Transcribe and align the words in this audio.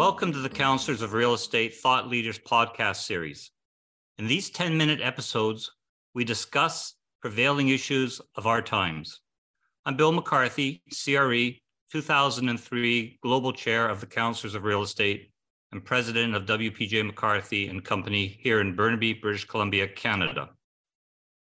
Welcome 0.00 0.32
to 0.32 0.38
the 0.38 0.48
Counselors 0.48 1.02
of 1.02 1.12
Real 1.12 1.34
Estate 1.34 1.74
Thought 1.74 2.08
Leaders 2.08 2.38
podcast 2.38 3.04
series. 3.04 3.50
In 4.16 4.26
these 4.26 4.48
10 4.48 4.74
minute 4.78 5.02
episodes, 5.02 5.72
we 6.14 6.24
discuss 6.24 6.94
prevailing 7.20 7.68
issues 7.68 8.18
of 8.34 8.46
our 8.46 8.62
times. 8.62 9.20
I'm 9.84 9.98
Bill 9.98 10.10
McCarthy, 10.10 10.82
CRE 10.88 11.60
2003 11.92 13.18
Global 13.22 13.52
Chair 13.52 13.90
of 13.90 14.00
the 14.00 14.06
Counselors 14.06 14.54
of 14.54 14.64
Real 14.64 14.80
Estate 14.80 15.32
and 15.70 15.84
President 15.84 16.34
of 16.34 16.46
WPJ 16.46 17.04
McCarthy 17.04 17.68
and 17.68 17.84
Company 17.84 18.38
here 18.40 18.62
in 18.62 18.74
Burnaby, 18.74 19.12
British 19.12 19.44
Columbia, 19.44 19.86
Canada. 19.86 20.48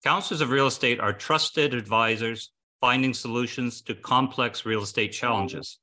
Counselors 0.05 0.39
of 0.39 0.51
Real 0.51 0.67
Estate 0.67 1.01
are 1.01 1.11
trusted 1.11 1.73
advisors 1.73 2.51
finding 2.79 3.13
solutions 3.13 3.81
to 3.81 3.93
complex 3.93 4.65
real 4.65 4.83
estate 4.83 5.11
challenges. 5.11 5.79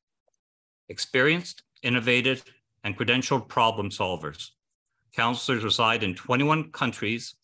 Experienced, 0.89 1.63
innovative, 1.85 2.45
and 2.83 2.97
credentialed 2.97 3.49
problem 3.49 3.91
solvers. 3.91 4.51
Counselors 5.15 5.63
reside 5.65 6.03
in 6.03 6.15
21 6.15 6.73
countries, 6.73 7.35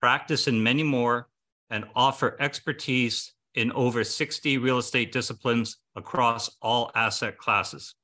practice 0.00 0.48
in 0.48 0.62
many 0.62 0.82
more, 0.82 1.28
and 1.70 1.84
offer 1.94 2.36
expertise 2.40 3.34
in 3.54 3.70
over 3.72 4.04
60 4.04 4.58
real 4.58 4.78
estate 4.78 5.12
disciplines 5.12 5.78
across 5.96 6.50
all 6.62 6.90
asset 6.94 7.36
classes. 7.38 7.94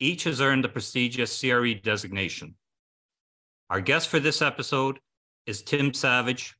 Each 0.00 0.24
has 0.24 0.40
earned 0.40 0.64
the 0.64 0.68
prestigious 0.68 1.40
CRE 1.40 1.74
designation. 1.82 2.56
Our 3.70 3.80
guest 3.80 4.08
for 4.08 4.18
this 4.18 4.42
episode 4.42 4.98
is 5.46 5.62
Tim 5.62 5.94
Savage, 5.94 6.54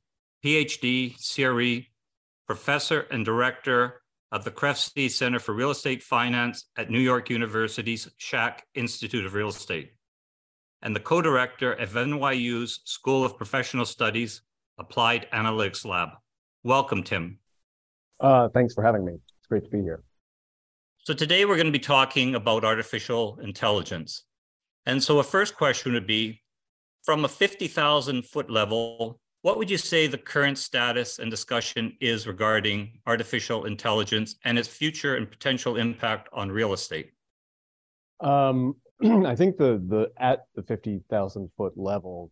PhD, 0.45 1.17
CRE, 1.17 1.87
professor 2.47 3.01
and 3.11 3.25
director 3.25 4.03
of 4.35 4.43
the 4.43 4.51
CREFC 4.51 5.09
Center 5.09 5.39
for 5.39 5.55
Real 5.55 5.71
Estate 5.71 6.03
Finance 6.03 6.65
at 6.77 6.91
New 6.91 6.99
York 6.99 7.31
University's 7.31 8.11
Schack 8.19 8.63
Institute 8.75 9.25
of 9.25 9.35
Real 9.35 9.49
Estate, 9.49 9.93
and 10.83 10.95
the 10.95 11.01
co 11.01 11.23
director 11.23 11.73
of 11.73 11.93
NYU's 11.93 12.81
School 12.85 13.25
of 13.25 13.37
Professional 13.37 13.85
Studies 13.87 14.43
Applied 14.77 15.29
Analytics 15.33 15.87
Lab. 15.87 16.09
Welcome, 16.65 17.05
Tim. 17.05 17.39
Uh, 18.19 18.49
thanks 18.49 18.75
for 18.75 18.83
having 18.83 19.05
me. 19.05 19.13
It's 19.13 19.47
great 19.49 19.63
to 19.67 19.71
be 19.71 19.83
here. 19.83 20.03
So, 20.99 21.15
today 21.15 21.45
we're 21.45 21.55
going 21.55 21.67
to 21.67 21.73
be 21.73 21.79
talking 21.79 22.35
about 22.35 22.65
artificial 22.65 23.39
intelligence. 23.41 24.25
And 24.85 25.01
so, 25.01 25.21
a 25.21 25.23
first 25.23 25.57
question 25.57 25.93
would 25.93 26.09
be 26.09 26.43
from 27.05 27.25
a 27.25 27.29
50,000 27.29 28.27
foot 28.27 28.51
level, 28.51 29.21
what 29.45 29.59
would 29.59 29.69
you 29.69 29.77
say 29.77 30.07
the 30.07 30.17
current 30.17 30.57
status 30.57 31.19
and 31.19 31.31
discussion 31.31 31.95
is 32.01 32.27
regarding 32.27 32.99
artificial 33.07 33.67
intelligence 33.67 34.37
and 34.47 34.59
its 34.59 34.69
future 34.69 35.17
and 35.17 35.31
potential 35.31 35.77
impact 35.77 36.31
on 36.33 36.51
real 36.51 36.73
estate? 36.73 37.11
Um, 38.21 38.77
I 39.05 39.37
think 39.37 39.59
the 39.59 39.85
the 39.87 40.11
at 40.17 40.47
the 40.55 40.63
fifty 40.63 41.03
thousand 41.11 41.51
foot 41.59 41.75
level, 41.77 42.31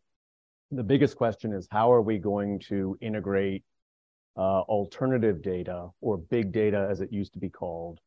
the 0.70 0.82
biggest 0.82 1.16
question 1.16 1.52
is 1.52 1.68
how 1.70 1.92
are 1.92 2.00
we 2.00 2.16
going 2.16 2.58
to 2.70 2.96
integrate 3.02 3.62
uh, 4.38 4.60
alternative 4.62 5.42
data 5.42 5.90
or 6.00 6.16
big 6.16 6.50
data, 6.50 6.88
as 6.90 7.02
it 7.02 7.12
used 7.12 7.34
to 7.34 7.38
be 7.38 7.50
called, 7.50 8.00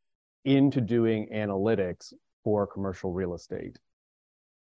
into 0.46 0.82
doing 0.82 1.30
analytics 1.32 2.12
for 2.44 2.66
commercial 2.66 3.14
real 3.14 3.36
estate. 3.36 3.78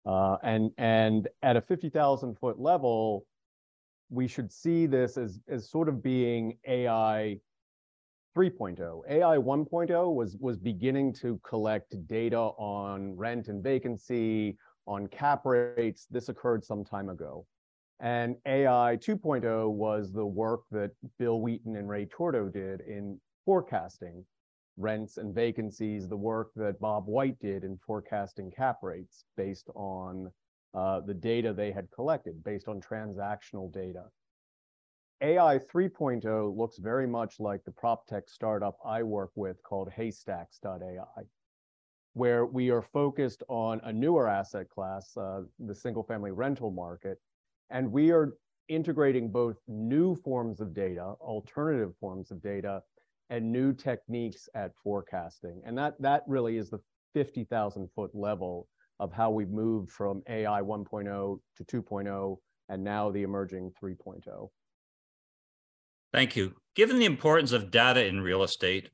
Uh, 0.04 0.36
and 0.42 0.70
and 0.76 1.28
at 1.42 1.56
a 1.56 1.62
fifty 1.62 1.88
thousand 1.88 2.38
foot 2.38 2.60
level, 2.60 3.24
we 4.10 4.28
should 4.28 4.52
see 4.52 4.86
this 4.86 5.16
as, 5.16 5.40
as 5.48 5.68
sort 5.68 5.88
of 5.88 6.02
being 6.02 6.58
AI 6.66 7.38
3.0. 8.36 9.02
AI 9.08 9.36
1.0 9.36 10.14
was, 10.14 10.36
was 10.40 10.58
beginning 10.58 11.12
to 11.12 11.40
collect 11.46 11.94
data 12.06 12.36
on 12.38 13.16
rent 13.16 13.48
and 13.48 13.62
vacancy, 13.62 14.56
on 14.86 15.06
cap 15.06 15.44
rates. 15.44 16.06
This 16.10 16.28
occurred 16.28 16.64
some 16.64 16.84
time 16.84 17.08
ago. 17.08 17.46
And 18.00 18.36
AI 18.44 18.98
2.0 19.00 19.70
was 19.70 20.12
the 20.12 20.26
work 20.26 20.62
that 20.72 20.90
Bill 21.18 21.40
Wheaton 21.40 21.76
and 21.76 21.88
Ray 21.88 22.06
Torto 22.06 22.52
did 22.52 22.80
in 22.80 23.20
forecasting 23.44 24.24
rents 24.76 25.18
and 25.18 25.34
vacancies, 25.34 26.08
the 26.08 26.16
work 26.16 26.50
that 26.56 26.80
Bob 26.80 27.06
White 27.06 27.38
did 27.38 27.62
in 27.62 27.78
forecasting 27.78 28.50
cap 28.50 28.78
rates 28.82 29.24
based 29.36 29.70
on 29.76 30.30
uh, 30.74 31.00
the 31.00 31.14
data 31.14 31.52
they 31.52 31.70
had 31.70 31.90
collected 31.90 32.42
based 32.42 32.68
on 32.68 32.80
transactional 32.80 33.72
data. 33.72 34.04
AI 35.20 35.58
3.0 35.58 36.56
looks 36.56 36.78
very 36.78 37.06
much 37.06 37.38
like 37.38 37.64
the 37.64 37.70
prop 37.70 38.06
tech 38.06 38.24
startup 38.28 38.76
I 38.84 39.02
work 39.02 39.30
with 39.36 39.62
called 39.62 39.90
Haystacks.ai, 39.90 41.22
where 42.14 42.46
we 42.46 42.70
are 42.70 42.82
focused 42.82 43.42
on 43.48 43.80
a 43.84 43.92
newer 43.92 44.28
asset 44.28 44.68
class, 44.68 45.16
uh, 45.16 45.42
the 45.60 45.74
single 45.74 46.02
family 46.02 46.32
rental 46.32 46.70
market, 46.70 47.18
and 47.70 47.90
we 47.90 48.10
are 48.10 48.34
integrating 48.68 49.30
both 49.30 49.56
new 49.68 50.16
forms 50.16 50.60
of 50.60 50.74
data, 50.74 51.14
alternative 51.20 51.94
forms 52.00 52.30
of 52.30 52.42
data, 52.42 52.82
and 53.30 53.50
new 53.50 53.72
techniques 53.72 54.48
at 54.54 54.72
forecasting. 54.82 55.62
And 55.64 55.78
that, 55.78 55.94
that 56.00 56.22
really 56.26 56.56
is 56.56 56.70
the 56.70 56.80
50,000 57.14 57.88
foot 57.94 58.10
level 58.14 58.68
of 59.00 59.12
how 59.12 59.30
we've 59.30 59.50
moved 59.50 59.90
from 59.90 60.22
AI 60.28 60.60
1.0 60.60 61.38
to 61.56 61.64
2.0 61.64 62.36
and 62.68 62.84
now 62.84 63.10
the 63.10 63.22
emerging 63.22 63.72
3.0. 63.82 64.48
Thank 66.12 66.36
you. 66.36 66.54
Given 66.74 66.98
the 66.98 67.04
importance 67.04 67.52
of 67.52 67.70
data 67.70 68.06
in 68.06 68.20
real 68.20 68.42
estate, 68.42 68.90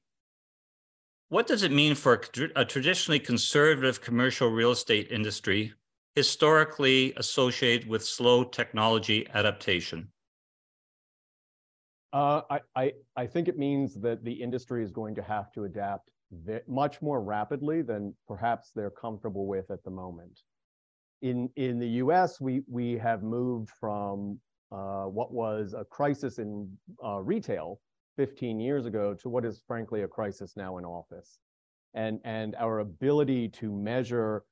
what 1.29 1.47
does 1.47 1.63
it 1.63 1.71
mean 1.71 1.95
for 1.95 2.21
a 2.57 2.65
traditionally 2.65 3.21
conservative 3.21 4.01
commercial 4.01 4.49
real 4.49 4.73
estate 4.73 5.09
industry 5.11 5.73
historically 6.17 7.13
associated 7.17 7.89
with 7.89 8.05
slow 8.05 8.43
technology 8.43 9.27
adaptation? 9.33 10.09
Uh, 12.13 12.41
I, 12.51 12.61
I, 12.75 12.93
I 13.17 13.27
think 13.27 13.47
it 13.47 13.57
means 13.57 13.95
that 14.01 14.25
the 14.25 14.33
industry 14.33 14.83
is 14.83 14.91
going 14.91 15.15
to 15.15 15.23
have 15.23 15.53
to 15.53 15.65
adapt 15.65 16.11
much 16.67 17.03
more 17.03 17.23
rapidly 17.23 17.83
than 17.83 18.15
perhaps 18.29 18.71
they're 18.75 18.91
comfortable 18.91 19.47
with 19.47 19.71
at 19.71 19.83
the 19.85 19.91
moment. 19.91 20.41
In, 21.23 21.51
in 21.57 21.79
the 21.79 21.89
US, 22.05 22.41
we, 22.41 22.63
we 22.69 22.97
have 22.99 23.23
moved 23.23 23.71
from 23.71 24.39
uh, 24.73 25.05
what 25.05 25.33
was 25.33 25.75
a 25.75 25.85
crisis 25.85 26.39
in 26.39 26.71
uh, 27.05 27.21
retail 27.21 27.81
15 28.17 28.61
years 28.61 28.87
ago 28.87 29.15
to 29.15 29.29
what 29.29 29.45
is 29.45 29.63
frankly 29.67 30.03
a 30.03 30.09
crisis 30.09 30.57
now 30.57 30.79
in 30.79 30.85
office. 30.85 31.39
And, 31.95 32.21
and 32.25 32.55
our 32.57 32.79
ability 32.79 33.49
to 33.49 33.73
measure 33.73 34.45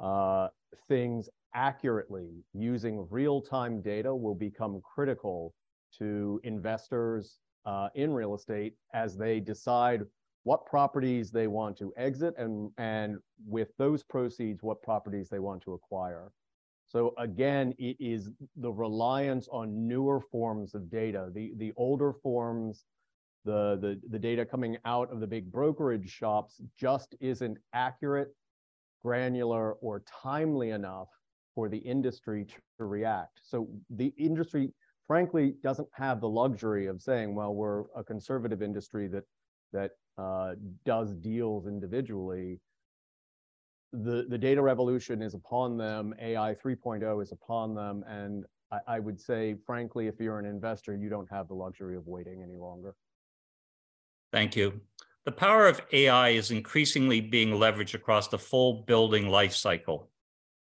uh, 0.00 0.48
things 0.88 1.28
accurately 1.54 2.44
using 2.52 3.06
real-time 3.10 3.80
data 3.80 4.14
will 4.14 4.34
become 4.34 4.80
critical 4.82 5.54
to 5.98 6.40
investors 6.42 7.38
uh, 7.66 7.88
in 7.94 8.12
real 8.12 8.34
estate 8.34 8.74
as 8.94 9.16
they 9.16 9.38
decide 9.38 10.02
what 10.44 10.66
properties 10.66 11.30
they 11.30 11.46
want 11.46 11.76
to 11.78 11.92
exit 11.96 12.34
and, 12.36 12.70
and 12.78 13.18
with 13.46 13.68
those 13.78 14.02
proceeds, 14.02 14.62
what 14.62 14.82
properties 14.82 15.28
they 15.28 15.38
want 15.38 15.62
to 15.62 15.72
acquire. 15.74 16.32
So 16.88 17.14
again, 17.16 17.74
it 17.78 17.96
is 18.00 18.30
the 18.56 18.70
reliance 18.70 19.48
on 19.50 19.86
newer 19.88 20.20
forms 20.20 20.74
of 20.74 20.90
data. 20.90 21.30
The, 21.32 21.52
the 21.56 21.72
older 21.76 22.12
forms, 22.12 22.84
the, 23.44 23.78
the, 23.80 24.00
the 24.10 24.18
data 24.18 24.44
coming 24.44 24.76
out 24.84 25.10
of 25.12 25.20
the 25.20 25.26
big 25.26 25.50
brokerage 25.50 26.10
shops 26.10 26.60
just 26.78 27.14
isn't 27.20 27.56
accurate, 27.72 28.34
granular, 29.02 29.74
or 29.74 30.02
timely 30.22 30.70
enough 30.70 31.08
for 31.54 31.68
the 31.68 31.78
industry 31.78 32.46
to 32.78 32.84
react. 32.84 33.40
So 33.42 33.68
the 33.90 34.12
industry, 34.18 34.72
frankly, 35.06 35.54
doesn't 35.62 35.88
have 35.92 36.20
the 36.20 36.28
luxury 36.28 36.86
of 36.88 37.00
saying, 37.00 37.34
well, 37.34 37.54
we're 37.54 37.84
a 37.96 38.04
conservative 38.04 38.60
industry 38.60 39.08
that 39.08 39.24
that 39.72 39.92
uh, 40.18 40.54
does 40.84 41.14
deals 41.14 41.66
individually, 41.66 42.60
the, 43.92 44.26
the 44.28 44.38
data 44.38 44.62
revolution 44.62 45.22
is 45.22 45.34
upon 45.34 45.76
them. 45.76 46.14
AI 46.20 46.54
3.0 46.54 47.22
is 47.22 47.32
upon 47.32 47.74
them. 47.74 48.04
And 48.08 48.44
I, 48.70 48.78
I 48.86 48.98
would 48.98 49.20
say, 49.20 49.56
frankly, 49.66 50.06
if 50.06 50.14
you're 50.18 50.38
an 50.38 50.46
investor, 50.46 50.94
you 50.94 51.08
don't 51.08 51.30
have 51.30 51.48
the 51.48 51.54
luxury 51.54 51.96
of 51.96 52.06
waiting 52.06 52.42
any 52.42 52.56
longer. 52.56 52.94
Thank 54.32 54.56
you. 54.56 54.80
The 55.24 55.32
power 55.32 55.68
of 55.68 55.80
AI 55.92 56.30
is 56.30 56.50
increasingly 56.50 57.20
being 57.20 57.50
leveraged 57.50 57.94
across 57.94 58.28
the 58.28 58.38
full 58.38 58.82
building 58.86 59.28
life 59.28 59.54
cycle. 59.54 60.10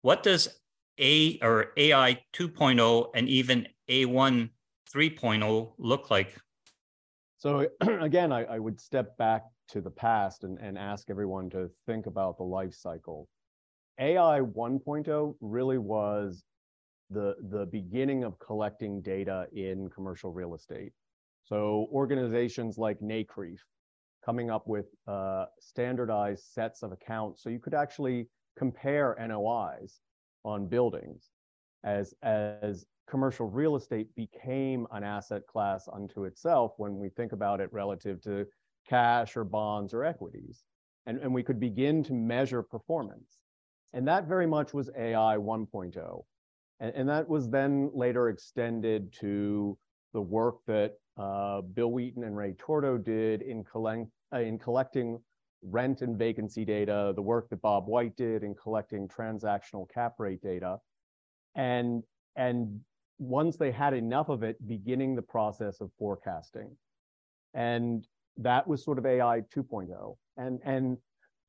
What 0.01 0.23
does 0.23 0.59
A 0.99 1.39
or 1.41 1.71
AI 1.77 2.21
2.0 2.33 3.11
and 3.15 3.29
even 3.29 3.67
AI 3.87 4.49
3.0 4.93 5.71
look 5.77 6.11
like 6.11 6.35
so 7.41 7.67
again, 7.81 8.31
I, 8.31 8.43
I, 8.43 8.59
would 8.59 8.79
step 8.79 9.17
back 9.17 9.45
to 9.69 9.81
the 9.81 9.89
past 9.89 10.43
and, 10.43 10.59
and 10.59 10.77
ask 10.77 11.09
everyone 11.09 11.49
to 11.49 11.71
think 11.87 12.05
about 12.05 12.37
the 12.37 12.43
life 12.43 12.75
cycle. 12.75 13.27
AI 13.99 14.41
1.0 14.41 15.35
really 15.41 15.79
was 15.79 16.43
the, 17.09 17.35
the 17.49 17.65
beginning 17.65 18.23
of 18.23 18.37
collecting 18.37 19.01
data 19.01 19.47
in 19.53 19.89
commercial 19.89 20.31
real 20.31 20.53
estate. 20.53 20.91
So 21.43 21.87
organizations 21.91 22.77
like 22.77 22.99
NCREIF 22.99 23.57
coming 24.23 24.51
up 24.51 24.67
with 24.67 24.85
uh, 25.07 25.45
standardized 25.59 26.43
sets 26.53 26.83
of 26.83 26.91
accounts. 26.91 27.41
So 27.41 27.49
you 27.49 27.57
could 27.57 27.73
actually 27.73 28.27
compare 28.55 29.17
NOIs 29.19 29.99
on 30.45 30.67
buildings 30.67 31.31
as 31.83 32.13
as 32.21 32.85
commercial 33.09 33.49
real 33.49 33.75
estate 33.75 34.07
became 34.15 34.87
an 34.91 35.03
asset 35.03 35.45
class 35.45 35.87
unto 35.91 36.23
itself 36.23 36.73
when 36.77 36.97
we 36.97 37.09
think 37.09 37.33
about 37.33 37.59
it 37.59 37.71
relative 37.73 38.21
to 38.21 38.45
cash 38.87 39.35
or 39.35 39.43
bonds 39.43 39.93
or 39.93 40.05
equities. 40.05 40.63
And, 41.05 41.17
and 41.17 41.33
we 41.33 41.43
could 41.43 41.59
begin 41.59 42.03
to 42.05 42.13
measure 42.13 42.63
performance. 42.63 43.41
And 43.93 44.07
that 44.07 44.27
very 44.27 44.47
much 44.47 44.73
was 44.73 44.89
AI 44.97 45.35
1.0. 45.37 46.23
And, 46.79 46.95
and 46.95 47.09
that 47.09 47.27
was 47.27 47.49
then 47.49 47.91
later 47.93 48.29
extended 48.29 49.11
to 49.19 49.77
the 50.13 50.21
work 50.21 50.57
that 50.67 50.93
uh, 51.17 51.61
Bill 51.61 51.91
Wheaton 51.91 52.23
and 52.23 52.37
Ray 52.37 52.53
Torto 52.53 53.03
did 53.03 53.41
in, 53.41 53.63
collect, 53.63 54.07
uh, 54.33 54.39
in 54.39 54.57
collecting 54.57 55.19
rent 55.63 56.01
and 56.01 56.17
vacancy 56.17 56.63
data, 56.65 57.11
the 57.15 57.21
work 57.21 57.49
that 57.49 57.61
Bob 57.61 57.87
White 57.87 58.15
did 58.15 58.43
in 58.43 58.55
collecting 58.55 59.07
transactional 59.07 59.89
cap 59.91 60.13
rate 60.17 60.41
data. 60.41 60.77
And, 61.55 62.03
and 62.35 62.79
once 63.19 63.57
they 63.57 63.71
had 63.71 63.93
enough 63.93 64.29
of 64.29 64.43
it, 64.43 64.55
beginning 64.67 65.15
the 65.15 65.21
process 65.21 65.81
of 65.81 65.91
forecasting. 65.97 66.75
And 67.53 68.07
that 68.37 68.67
was 68.67 68.83
sort 68.83 68.97
of 68.97 69.05
AI 69.05 69.41
2.0. 69.53 70.15
And, 70.37 70.59
and 70.63 70.97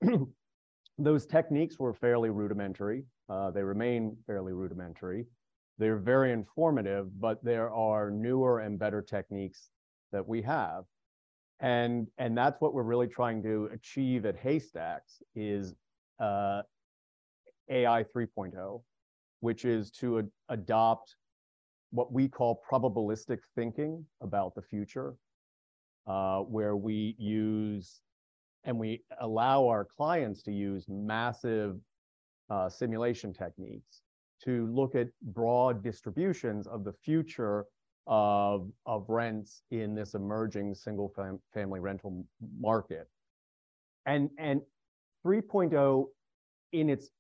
those 0.99 1.27
techniques 1.27 1.79
were 1.79 1.95
fairly 1.95 2.31
rudimentary. 2.31 3.05
Uh, 3.29 3.51
they 3.51 3.63
remain 3.63 4.17
fairly 4.27 4.53
rudimentary. 4.53 5.27
They're 5.79 5.97
very 5.97 6.33
informative, 6.33 7.09
but 7.21 7.43
there 7.43 7.71
are 7.71 8.11
newer 8.11 8.61
and 8.61 8.79
better 8.79 9.01
techniques 9.01 9.71
that 10.13 10.27
we 10.27 10.43
have. 10.43 10.85
And, 11.61 12.09
and 12.19 12.37
that's 12.37 12.61
what 12.61 12.75
we're 12.75 12.83
really 12.83 13.07
trying 13.07 13.43
to 13.45 13.71
achieve 13.73 14.27
at 14.27 14.37
Haystacks 14.37 15.23
is 15.35 15.75
uh, 16.21 16.63
AI 17.71 18.05
3.0, 18.15 18.83
which 19.43 19.65
is 19.65 19.91
to 19.91 20.21
ad 20.21 20.29
adopt 20.49 21.17
what 21.91 22.13
we 22.13 22.29
call 22.29 22.63
probabilistic 22.71 23.41
thinking 23.55 24.07
about 24.21 24.55
the 24.55 24.63
future, 24.63 25.15
uh, 26.07 26.39
where 26.41 26.77
we 26.77 27.15
use 27.19 28.01
and 28.65 28.79
we 28.79 29.03
allow 29.21 29.67
our 29.67 29.85
clients 29.85 30.43
to 30.45 30.53
use 30.53 30.87
massive 30.89 31.77
uh, 32.51 32.69
simulation 32.69 33.33
techniques 33.33 34.03
to 34.45 34.67
look 34.73 34.95
at 34.95 35.09
broad 35.23 35.83
distributions 35.83 36.69
of 36.69 36.85
the 36.85 36.93
future 36.93 37.67
of, 38.07 38.71
of 38.87 39.05
rents 39.09 39.63
in 39.73 39.95
this 39.95 40.15
emerging 40.15 40.75
single 40.75 41.13
fam 41.17 41.41
family 41.53 41.81
rental 41.81 42.25
market. 42.61 43.09
And, 44.07 44.31
and 44.39 44.61
3.0 45.27 46.07
in 46.73 46.89
its 46.89 47.11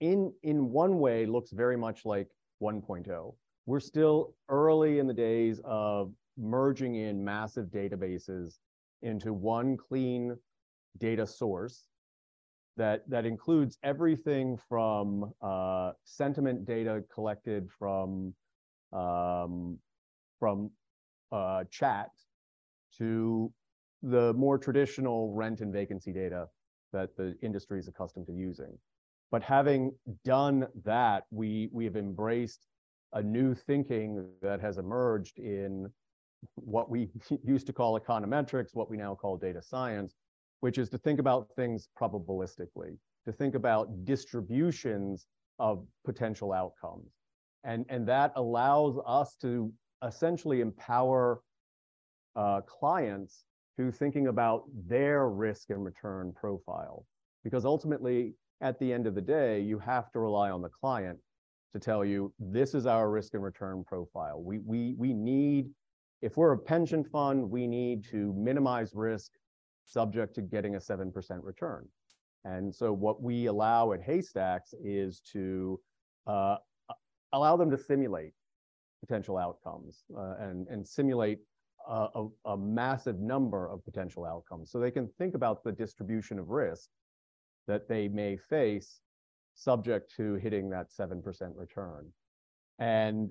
in 0.00 0.32
in 0.42 0.70
one 0.70 0.98
way 0.98 1.26
looks 1.26 1.50
very 1.50 1.76
much 1.76 2.04
like 2.04 2.28
1.0. 2.62 3.34
We're 3.66 3.80
still 3.80 4.34
early 4.48 4.98
in 4.98 5.06
the 5.06 5.14
days 5.14 5.60
of 5.64 6.12
merging 6.36 6.94
in 6.94 7.24
massive 7.24 7.66
databases 7.66 8.58
into 9.02 9.32
one 9.32 9.76
clean 9.76 10.36
data 10.98 11.26
source 11.26 11.88
that, 12.76 13.08
that 13.10 13.26
includes 13.26 13.76
everything 13.82 14.58
from 14.68 15.32
uh, 15.42 15.92
sentiment 16.04 16.64
data 16.64 17.02
collected 17.12 17.68
from, 17.78 18.32
um, 18.92 19.78
from 20.38 20.70
uh, 21.32 21.64
chat 21.70 22.10
to 22.96 23.52
the 24.02 24.32
more 24.34 24.58
traditional 24.58 25.32
rent 25.34 25.60
and 25.60 25.72
vacancy 25.72 26.12
data 26.12 26.46
that 26.92 27.16
the 27.16 27.36
industry 27.42 27.78
is 27.78 27.88
accustomed 27.88 28.26
to 28.26 28.32
using. 28.32 28.78
But 29.30 29.42
having 29.42 29.92
done 30.24 30.66
that, 30.84 31.24
we, 31.30 31.68
we 31.72 31.84
have 31.84 31.96
embraced 31.96 32.66
a 33.12 33.22
new 33.22 33.54
thinking 33.54 34.26
that 34.42 34.60
has 34.60 34.78
emerged 34.78 35.38
in 35.38 35.90
what 36.54 36.90
we 36.90 37.08
used 37.44 37.66
to 37.66 37.72
call 37.72 37.98
econometrics, 37.98 38.74
what 38.74 38.90
we 38.90 38.96
now 38.96 39.14
call 39.14 39.36
data 39.36 39.62
science, 39.62 40.14
which 40.60 40.78
is 40.78 40.88
to 40.90 40.98
think 40.98 41.20
about 41.20 41.48
things 41.56 41.88
probabilistically, 41.98 42.96
to 43.26 43.32
think 43.32 43.54
about 43.54 44.04
distributions 44.04 45.26
of 45.58 45.84
potential 46.04 46.52
outcomes. 46.52 47.12
And, 47.64 47.84
and 47.88 48.06
that 48.08 48.32
allows 48.36 48.98
us 49.06 49.36
to 49.42 49.72
essentially 50.06 50.60
empower 50.60 51.40
uh, 52.36 52.60
clients 52.62 53.44
to 53.76 53.90
thinking 53.90 54.28
about 54.28 54.64
their 54.86 55.28
risk 55.28 55.70
and 55.70 55.84
return 55.84 56.32
profile. 56.32 57.04
Because 57.44 57.64
ultimately, 57.64 58.34
at 58.60 58.78
the 58.78 58.92
end 58.92 59.06
of 59.06 59.14
the 59.14 59.20
day, 59.20 59.60
you 59.60 59.78
have 59.78 60.10
to 60.12 60.18
rely 60.18 60.50
on 60.50 60.62
the 60.62 60.68
client 60.68 61.18
to 61.72 61.78
tell 61.78 62.04
you, 62.04 62.32
this 62.38 62.74
is 62.74 62.86
our 62.86 63.10
risk 63.10 63.34
and 63.34 63.42
return 63.42 63.84
profile. 63.84 64.42
We, 64.42 64.58
we, 64.58 64.94
we 64.96 65.12
need 65.12 65.70
if 66.20 66.36
we're 66.36 66.52
a 66.52 66.58
pension 66.58 67.04
fund, 67.04 67.48
we 67.48 67.66
need 67.66 68.04
to 68.10 68.32
minimize 68.36 68.92
risk 68.94 69.32
subject 69.84 70.34
to 70.34 70.42
getting 70.42 70.74
a 70.74 70.78
7% 70.78 71.12
return. 71.42 71.86
And 72.44 72.74
so 72.74 72.92
what 72.92 73.22
we 73.22 73.46
allow 73.46 73.92
at 73.92 74.02
Haystacks 74.02 74.74
is 74.82 75.20
to 75.32 75.80
uh, 76.26 76.56
allow 77.32 77.56
them 77.56 77.70
to 77.70 77.78
simulate 77.78 78.32
potential 79.00 79.36
outcomes 79.36 80.04
uh, 80.16 80.34
and, 80.40 80.66
and 80.68 80.86
simulate 80.86 81.38
a, 81.88 82.08
a, 82.14 82.28
a, 82.46 82.56
massive 82.56 83.18
number 83.20 83.68
of 83.68 83.84
potential 83.84 84.24
outcomes. 84.24 84.70
So 84.70 84.80
they 84.80 84.90
can 84.90 85.08
think 85.18 85.34
about 85.34 85.62
the 85.62 85.72
distribution 85.72 86.38
of 86.38 86.48
risk 86.48 86.90
that 87.68 87.88
they 87.88 88.08
may 88.08 88.36
face 88.36 89.00
subject 89.54 90.12
to 90.16 90.34
hitting 90.34 90.70
that 90.70 90.88
7% 90.90 91.22
return. 91.54 92.10
And 92.78 93.30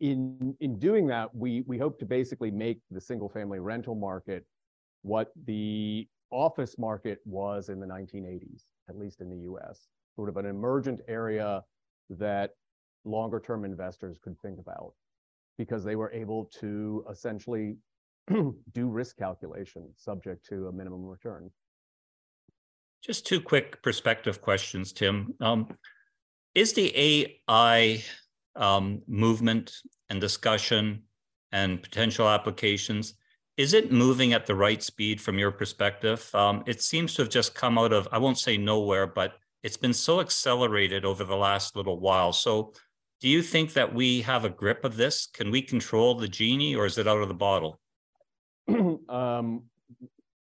in, 0.00 0.54
in 0.60 0.78
doing 0.78 1.06
that, 1.06 1.34
we, 1.34 1.62
we 1.66 1.78
hope 1.78 1.98
to 2.00 2.06
basically 2.06 2.50
make 2.50 2.80
the 2.90 3.00
single 3.00 3.28
family 3.28 3.60
rental 3.60 3.94
market 3.94 4.44
what 5.02 5.32
the 5.46 6.06
office 6.30 6.76
market 6.78 7.18
was 7.24 7.68
in 7.68 7.78
the 7.78 7.86
1980s, 7.86 8.64
at 8.88 8.98
least 8.98 9.20
in 9.20 9.30
the 9.30 9.50
US, 9.52 9.86
sort 10.16 10.28
of 10.28 10.36
an 10.36 10.46
emergent 10.46 11.00
area 11.08 11.62
that 12.10 12.50
longer 13.04 13.40
term 13.40 13.64
investors 13.64 14.18
could 14.22 14.38
think 14.40 14.58
about 14.58 14.92
because 15.58 15.84
they 15.84 15.96
were 15.96 16.10
able 16.12 16.46
to 16.60 17.04
essentially 17.10 17.76
do 18.72 18.88
risk 18.88 19.16
calculation 19.16 19.88
subject 19.96 20.44
to 20.46 20.68
a 20.68 20.72
minimum 20.72 21.04
return. 21.04 21.50
Just 23.02 23.26
two 23.26 23.40
quick 23.40 23.82
perspective 23.82 24.40
questions, 24.40 24.92
Tim. 24.92 25.34
Um, 25.40 25.76
is 26.54 26.72
the 26.72 27.34
AI 27.44 28.02
um, 28.56 29.02
movement 29.06 29.72
and 30.10 30.20
discussion 30.20 31.02
and 31.52 31.82
potential 31.82 32.28
applications, 32.28 33.14
is 33.56 33.74
it 33.74 33.92
moving 33.92 34.32
at 34.32 34.46
the 34.46 34.54
right 34.54 34.82
speed 34.82 35.20
from 35.20 35.38
your 35.38 35.50
perspective? 35.50 36.28
Um, 36.34 36.62
it 36.66 36.82
seems 36.82 37.14
to 37.14 37.22
have 37.22 37.28
just 37.28 37.54
come 37.54 37.78
out 37.78 37.92
of, 37.92 38.08
I 38.10 38.18
won't 38.18 38.38
say 38.38 38.56
nowhere, 38.56 39.06
but 39.06 39.34
it's 39.62 39.76
been 39.76 39.92
so 39.92 40.20
accelerated 40.20 41.04
over 41.04 41.24
the 41.24 41.36
last 41.36 41.76
little 41.76 42.00
while. 42.00 42.32
So 42.32 42.72
do 43.20 43.28
you 43.28 43.42
think 43.42 43.74
that 43.74 43.94
we 43.94 44.22
have 44.22 44.44
a 44.44 44.50
grip 44.50 44.84
of 44.84 44.96
this? 44.96 45.28
Can 45.32 45.50
we 45.50 45.62
control 45.62 46.14
the 46.14 46.28
genie 46.28 46.74
or 46.74 46.86
is 46.86 46.98
it 46.98 47.06
out 47.06 47.20
of 47.20 47.28
the 47.28 47.34
bottle? 47.34 47.78
um, 49.08 49.64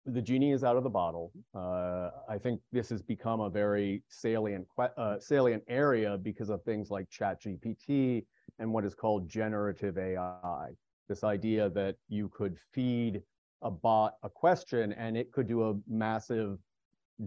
the 0.07 0.21
genie 0.21 0.51
is 0.51 0.63
out 0.63 0.77
of 0.77 0.83
the 0.83 0.89
bottle. 0.89 1.31
Uh, 1.53 2.11
I 2.29 2.37
think 2.37 2.61
this 2.71 2.89
has 2.89 3.01
become 3.01 3.41
a 3.41 3.49
very 3.49 4.03
salient 4.07 4.65
uh, 4.79 5.19
salient 5.19 5.63
area 5.67 6.17
because 6.17 6.49
of 6.49 6.63
things 6.63 6.89
like 6.89 7.09
ChatGPT 7.09 8.25
and 8.59 8.71
what 8.71 8.85
is 8.85 8.95
called 8.95 9.29
generative 9.29 9.97
AI. 9.97 10.69
This 11.09 11.23
idea 11.23 11.69
that 11.71 11.97
you 12.07 12.29
could 12.29 12.57
feed 12.73 13.21
a 13.61 13.71
bot 13.71 14.15
a 14.23 14.29
question 14.29 14.93
and 14.93 15.17
it 15.17 15.31
could 15.31 15.47
do 15.47 15.69
a 15.69 15.75
massive 15.87 16.59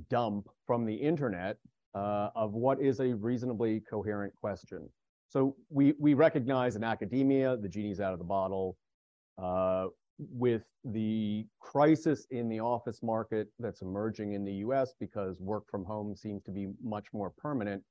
dump 0.08 0.48
from 0.66 0.86
the 0.86 0.94
internet 0.94 1.58
uh, 1.94 2.30
of 2.34 2.52
what 2.54 2.80
is 2.80 3.00
a 3.00 3.14
reasonably 3.14 3.80
coherent 3.80 4.34
question. 4.36 4.88
So 5.28 5.54
we 5.68 5.94
we 5.98 6.14
recognize 6.14 6.76
in 6.76 6.84
academia 6.84 7.56
the 7.56 7.68
genie's 7.68 8.00
out 8.00 8.12
of 8.12 8.18
the 8.18 8.24
bottle. 8.24 8.76
With 10.30 10.64
the 10.84 11.46
crisis 11.60 12.26
in 12.30 12.48
the 12.48 12.60
office 12.60 13.02
market 13.02 13.48
that's 13.58 13.82
emerging 13.82 14.32
in 14.34 14.44
the 14.44 14.52
US 14.66 14.94
because 14.98 15.40
work 15.40 15.64
from 15.70 15.84
home 15.84 16.14
seems 16.14 16.42
to 16.44 16.50
be 16.50 16.68
much 16.82 17.06
more 17.12 17.30
permanent, 17.30 17.82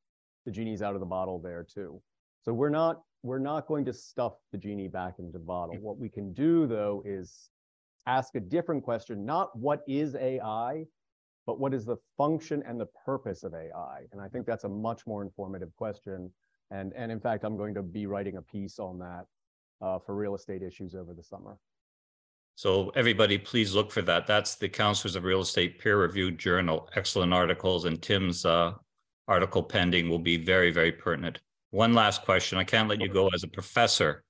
the 0.45 0.51
genie's 0.51 0.81
out 0.81 0.93
of 0.93 0.99
the 0.99 1.05
bottle 1.05 1.39
there 1.39 1.63
too. 1.63 2.01
So 2.43 2.53
we're 2.53 2.69
not 2.69 3.01
we're 3.23 3.39
not 3.39 3.67
going 3.67 3.83
to 3.85 3.93
stuff 3.93 4.33
the 4.51 4.57
genie 4.57 4.87
back 4.87 5.15
into 5.19 5.31
the 5.31 5.39
bottle. 5.39 5.75
What 5.79 5.97
we 5.97 6.09
can 6.09 6.33
do 6.33 6.67
though 6.67 7.03
is 7.05 7.49
ask 8.07 8.35
a 8.35 8.39
different 8.39 8.83
question, 8.83 9.25
not 9.25 9.55
what 9.57 9.81
is 9.87 10.15
AI, 10.15 10.85
but 11.45 11.59
what 11.59 11.73
is 11.73 11.85
the 11.85 11.97
function 12.17 12.63
and 12.65 12.79
the 12.79 12.87
purpose 13.05 13.43
of 13.43 13.53
AI? 13.53 14.05
And 14.11 14.21
I 14.21 14.27
think 14.27 14.45
that's 14.45 14.63
a 14.63 14.69
much 14.69 15.05
more 15.05 15.21
informative 15.21 15.75
question. 15.75 16.31
And, 16.71 16.93
and 16.95 17.11
in 17.11 17.19
fact, 17.19 17.43
I'm 17.43 17.57
going 17.57 17.73
to 17.73 17.81
be 17.81 18.05
writing 18.05 18.37
a 18.37 18.41
piece 18.41 18.79
on 18.79 18.99
that 18.99 19.25
uh, 19.81 19.99
for 19.99 20.15
real 20.15 20.35
estate 20.35 20.61
issues 20.61 20.95
over 20.95 21.13
the 21.13 21.23
summer. 21.23 21.57
So 22.55 22.89
everybody, 22.89 23.37
please 23.37 23.73
look 23.73 23.91
for 23.91 24.01
that. 24.01 24.27
That's 24.27 24.55
the 24.55 24.67
Counselors 24.67 25.15
of 25.15 25.23
Real 25.23 25.41
Estate 25.41 25.79
peer-reviewed 25.79 26.37
journal. 26.37 26.89
Excellent 26.95 27.33
articles, 27.33 27.85
and 27.85 28.01
Tim's 28.01 28.45
uh, 28.45 28.73
article 29.27 29.63
pending 29.63 30.09
will 30.09 30.19
be 30.19 30.37
very, 30.37 30.71
very 30.71 30.91
pertinent. 30.91 31.39
One 31.71 31.93
last 31.93 32.23
question. 32.23 32.57
I 32.57 32.63
can't 32.63 32.89
let 32.89 32.99
you 32.99 33.07
go 33.07 33.29
as 33.33 33.43
a 33.43 33.47
professor. 33.47 34.23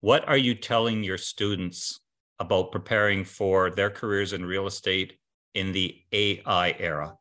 What 0.00 0.28
are 0.28 0.36
you 0.36 0.54
telling 0.54 1.02
your 1.02 1.18
students 1.18 2.00
about 2.38 2.72
preparing 2.72 3.24
for 3.24 3.70
their 3.70 3.90
careers 3.90 4.32
in 4.32 4.44
real 4.44 4.66
estate 4.66 5.18
in 5.54 5.72
the 5.72 5.96
AI 6.12 6.76
era? 6.78 7.16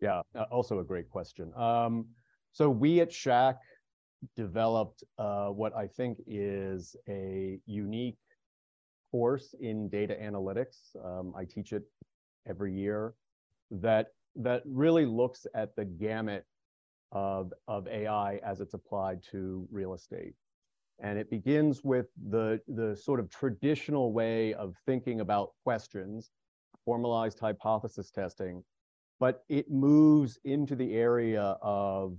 Yeah, 0.00 0.22
uh, 0.34 0.44
also 0.50 0.80
a 0.80 0.84
great 0.84 1.08
question. 1.08 1.52
Um, 1.54 2.06
so 2.52 2.68
we 2.68 3.00
at 3.00 3.10
Schack 3.10 3.56
developed 4.34 5.04
uh, 5.18 5.48
what 5.48 5.74
I 5.74 5.86
think 5.86 6.18
is 6.26 6.96
a 7.08 7.58
unique 7.66 8.18
course 9.16 9.54
in 9.60 9.88
data 9.88 10.14
analytics. 10.22 10.94
Um, 11.02 11.32
I 11.34 11.46
teach 11.46 11.72
it 11.72 11.84
every 12.46 12.74
year 12.74 13.14
that 13.70 14.08
that 14.36 14.62
really 14.66 15.06
looks 15.06 15.46
at 15.54 15.74
the 15.74 15.86
gamut 15.86 16.44
of, 17.12 17.50
of 17.66 17.88
AI 17.88 18.36
as 18.44 18.60
it's 18.60 18.74
applied 18.74 19.22
to 19.30 19.66
real 19.70 19.94
estate. 19.94 20.34
And 20.98 21.18
it 21.18 21.30
begins 21.30 21.82
with 21.82 22.08
the, 22.28 22.60
the 22.68 22.94
sort 22.94 23.18
of 23.18 23.30
traditional 23.30 24.12
way 24.12 24.52
of 24.52 24.74
thinking 24.84 25.22
about 25.22 25.52
questions, 25.64 26.30
formalized 26.84 27.38
hypothesis 27.40 28.10
testing, 28.10 28.62
but 29.18 29.44
it 29.48 29.70
moves 29.70 30.38
into 30.44 30.76
the 30.76 30.92
area 30.94 31.56
of, 31.62 32.18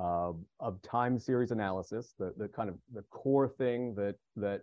uh, 0.00 0.32
of 0.58 0.80
time 0.80 1.18
series 1.18 1.50
analysis, 1.50 2.14
the, 2.18 2.32
the 2.38 2.48
kind 2.48 2.70
of 2.70 2.76
the 2.94 3.02
core 3.10 3.46
thing 3.46 3.94
that, 3.94 4.16
that 4.36 4.62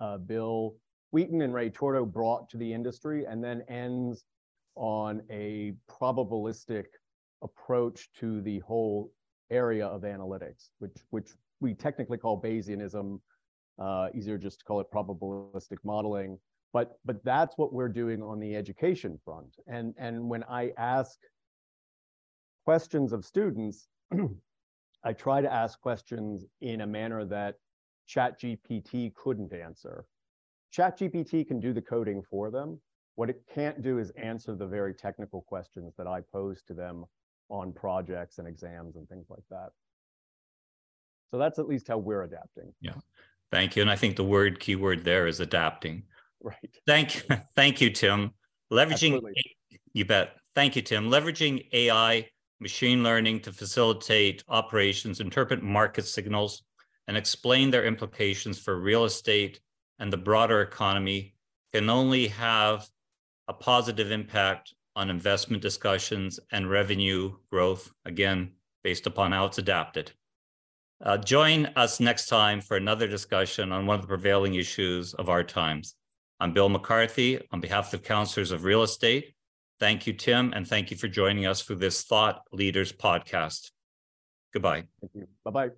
uh, 0.00 0.18
Bill 0.18 0.76
Wheaton 1.10 1.42
and 1.42 1.54
Ray 1.54 1.70
Torto 1.70 2.10
brought 2.10 2.48
to 2.50 2.56
the 2.56 2.72
industry, 2.72 3.24
and 3.24 3.42
then 3.42 3.62
ends 3.68 4.24
on 4.74 5.22
a 5.30 5.74
probabilistic 5.90 6.86
approach 7.42 8.10
to 8.20 8.40
the 8.42 8.58
whole 8.60 9.12
area 9.50 9.86
of 9.86 10.02
analytics, 10.02 10.70
which 10.78 10.96
which 11.10 11.30
we 11.60 11.74
technically 11.74 12.18
call 12.18 12.40
Bayesianism. 12.40 13.20
Uh, 13.78 14.08
easier 14.12 14.36
just 14.36 14.58
to 14.58 14.64
call 14.64 14.80
it 14.80 14.88
probabilistic 14.92 15.78
modeling. 15.84 16.38
But 16.72 16.98
but 17.04 17.22
that's 17.24 17.56
what 17.56 17.72
we're 17.72 17.88
doing 17.88 18.22
on 18.22 18.40
the 18.40 18.56
education 18.56 19.18
front. 19.24 19.56
And 19.66 19.94
and 19.98 20.28
when 20.28 20.44
I 20.44 20.72
ask 20.76 21.18
questions 22.64 23.12
of 23.12 23.24
students, 23.24 23.88
I 25.04 25.12
try 25.12 25.40
to 25.40 25.52
ask 25.52 25.80
questions 25.80 26.44
in 26.60 26.80
a 26.82 26.86
manner 26.86 27.24
that 27.24 27.54
ChatGPT 28.08 29.14
couldn't 29.14 29.52
answer. 29.52 30.04
ChatGPT 30.76 31.46
can 31.46 31.60
do 31.60 31.72
the 31.72 31.82
coding 31.82 32.22
for 32.30 32.50
them. 32.50 32.80
What 33.14 33.30
it 33.30 33.42
can't 33.52 33.82
do 33.82 33.98
is 33.98 34.10
answer 34.10 34.54
the 34.54 34.66
very 34.66 34.94
technical 34.94 35.42
questions 35.42 35.94
that 35.98 36.06
I 36.06 36.20
pose 36.32 36.62
to 36.68 36.74
them 36.74 37.04
on 37.48 37.72
projects 37.72 38.38
and 38.38 38.46
exams 38.46 38.96
and 38.96 39.08
things 39.08 39.26
like 39.28 39.42
that. 39.50 39.70
So 41.30 41.38
that's 41.38 41.58
at 41.58 41.66
least 41.66 41.88
how 41.88 41.98
we're 41.98 42.22
adapting. 42.22 42.72
Yeah. 42.80 42.94
Thank 43.50 43.76
you. 43.76 43.82
And 43.82 43.90
I 43.90 43.96
think 43.96 44.16
the 44.16 44.24
word 44.24 44.60
keyword 44.60 45.04
there 45.04 45.26
is 45.26 45.40
adapting. 45.40 46.04
Right. 46.40 46.76
Thank 46.86 47.26
thank 47.56 47.80
you, 47.80 47.90
Tim. 47.90 48.30
Leveraging 48.72 49.14
Absolutely. 49.14 49.56
you 49.92 50.04
bet. 50.04 50.36
Thank 50.54 50.76
you, 50.76 50.82
Tim. 50.82 51.10
Leveraging 51.10 51.66
AI, 51.72 52.28
machine 52.60 53.02
learning 53.02 53.40
to 53.40 53.52
facilitate 53.52 54.44
operations, 54.48 55.20
interpret 55.20 55.62
market 55.62 56.06
signals, 56.06 56.62
and 57.06 57.16
explain 57.16 57.70
their 57.70 57.84
implications 57.84 58.58
for 58.58 58.78
real 58.78 59.04
estate 59.04 59.60
and 59.98 60.12
the 60.12 60.16
broader 60.16 60.60
economy 60.62 61.34
can 61.72 61.90
only 61.90 62.28
have 62.28 62.88
a 63.48 63.52
positive 63.52 64.10
impact 64.10 64.74
on 64.96 65.10
investment 65.10 65.62
discussions 65.62 66.40
and 66.50 66.70
revenue 66.70 67.32
growth, 67.50 67.90
again, 68.04 68.52
based 68.82 69.06
upon 69.06 69.32
how 69.32 69.46
it's 69.46 69.58
adapted. 69.58 70.12
Uh, 71.04 71.16
join 71.16 71.66
us 71.76 72.00
next 72.00 72.26
time 72.26 72.60
for 72.60 72.76
another 72.76 73.06
discussion 73.06 73.70
on 73.70 73.86
one 73.86 73.94
of 73.94 74.02
the 74.02 74.08
prevailing 74.08 74.54
issues 74.54 75.14
of 75.14 75.28
our 75.28 75.44
times. 75.44 75.94
I'm 76.40 76.52
Bill 76.52 76.68
McCarthy 76.68 77.40
on 77.52 77.60
behalf 77.60 77.94
of 77.94 78.02
Counselors 78.02 78.50
of 78.50 78.64
Real 78.64 78.82
Estate. 78.82 79.34
Thank 79.78 80.06
you, 80.06 80.12
Tim, 80.12 80.52
and 80.54 80.66
thank 80.66 80.90
you 80.90 80.96
for 80.96 81.06
joining 81.06 81.46
us 81.46 81.60
for 81.60 81.76
this 81.76 82.02
Thought 82.02 82.42
Leaders 82.52 82.92
podcast. 82.92 83.70
Goodbye. 84.52 84.84
Thank 85.00 85.12
you. 85.14 85.28
Bye 85.44 85.50
bye. 85.50 85.70